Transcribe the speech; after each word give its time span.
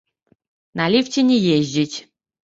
На 0.79 0.87
ліфце 0.93 1.21
не 1.27 1.37
ездзіць! 1.57 1.97